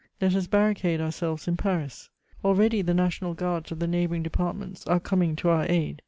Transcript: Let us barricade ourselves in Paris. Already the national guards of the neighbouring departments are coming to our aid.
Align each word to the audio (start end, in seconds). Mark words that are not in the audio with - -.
Let 0.19 0.33
us 0.33 0.47
barricade 0.47 0.99
ourselves 0.99 1.47
in 1.47 1.57
Paris. 1.57 2.09
Already 2.43 2.81
the 2.81 2.95
national 2.95 3.35
guards 3.35 3.71
of 3.71 3.77
the 3.77 3.85
neighbouring 3.85 4.23
departments 4.23 4.83
are 4.87 4.99
coming 4.99 5.35
to 5.35 5.49
our 5.49 5.67
aid. 5.69 5.99